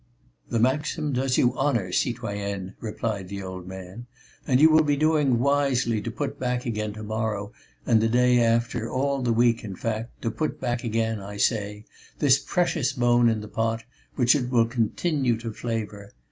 "The 0.49 0.57
maxim 0.59 1.13
does 1.13 1.37
you 1.37 1.53
honour, 1.55 1.91
citoyenne," 1.91 2.73
returned 2.79 3.29
the 3.29 3.43
old 3.43 3.67
man. 3.67 4.07
"And 4.47 4.59
you 4.59 4.71
will 4.71 4.81
be 4.81 4.95
doing 4.95 5.37
wisely 5.37 6.01
to 6.01 6.09
put 6.09 6.39
back 6.39 6.65
again 6.65 6.91
to 6.93 7.03
morrow 7.03 7.51
and 7.85 8.01
the 8.01 8.09
day 8.09 8.39
after, 8.39 8.89
all 8.89 9.21
the 9.21 9.31
week, 9.31 9.63
in 9.63 9.75
fact, 9.75 10.23
to 10.23 10.31
put 10.31 10.59
back 10.59 10.83
again, 10.83 11.19
I 11.21 11.37
say, 11.37 11.85
this 12.17 12.39
precious 12.39 12.93
bone 12.93 13.29
in 13.29 13.41
the 13.41 13.47
pot, 13.47 13.83
which 14.15 14.33
it 14.33 14.49
will 14.49 14.65
continue 14.65 15.37
to 15.37 15.53
flavour. 15.53 16.11